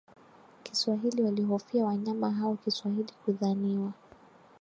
kiswahili 0.63 1.21
walihofia 1.23 1.85
wanyama 1.85 2.31
hao 2.31 2.55
kiswahili 2.55 3.13
kudhaniwa 3.25 3.91